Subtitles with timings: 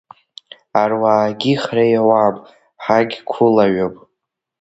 [0.81, 2.35] Аруаагьы ҳреиуам,
[2.83, 3.93] ҳагьқәылаҩым…